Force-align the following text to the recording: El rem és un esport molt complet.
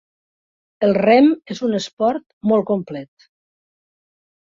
El 0.85 0.93
rem 0.97 1.27
és 1.55 1.61
un 1.67 1.79
esport 1.79 2.25
molt 2.53 2.65
complet. 2.71 3.29